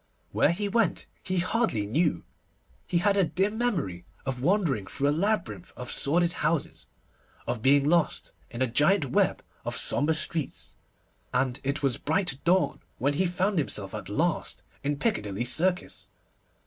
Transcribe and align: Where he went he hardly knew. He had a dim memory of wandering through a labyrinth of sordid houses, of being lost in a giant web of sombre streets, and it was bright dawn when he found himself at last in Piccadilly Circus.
Where 0.31 0.49
he 0.51 0.67
went 0.67 1.05
he 1.21 1.37
hardly 1.37 1.85
knew. 1.85 2.23
He 2.87 2.97
had 2.97 3.15
a 3.15 3.23
dim 3.23 3.55
memory 3.59 4.03
of 4.25 4.41
wandering 4.41 4.87
through 4.87 5.09
a 5.09 5.11
labyrinth 5.11 5.71
of 5.77 5.91
sordid 5.91 6.31
houses, 6.41 6.87
of 7.45 7.61
being 7.61 7.87
lost 7.87 8.31
in 8.49 8.63
a 8.63 8.67
giant 8.67 9.11
web 9.11 9.43
of 9.63 9.77
sombre 9.77 10.15
streets, 10.15 10.73
and 11.31 11.59
it 11.63 11.83
was 11.83 11.99
bright 11.99 12.39
dawn 12.43 12.81
when 12.97 13.13
he 13.13 13.27
found 13.27 13.59
himself 13.59 13.93
at 13.93 14.09
last 14.09 14.63
in 14.83 14.97
Piccadilly 14.97 15.43
Circus. 15.45 16.09